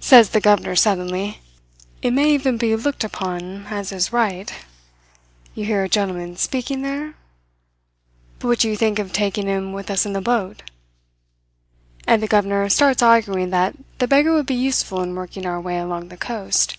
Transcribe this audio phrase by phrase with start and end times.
[0.00, 1.38] Says the governor suddenly:
[2.00, 4.54] "'It may even be looked upon as his right'
[5.54, 7.12] you hear a gentleman speaking there?
[8.38, 10.62] 'but what do you think of taking him with us in the boat?'
[12.06, 15.78] "And the governor starts arguing that the beggar would be useful in working our way
[15.78, 16.78] along the coast.